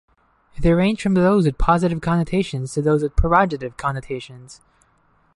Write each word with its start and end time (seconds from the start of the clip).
They 0.59 0.73
range 0.73 0.99
from 0.99 1.13
those 1.13 1.45
with 1.45 1.59
positive 1.59 2.01
connotations 2.01 2.73
to 2.73 2.81
those 2.81 3.03
with 3.03 3.15
pejorative 3.15 3.77
connotations. 3.77 4.59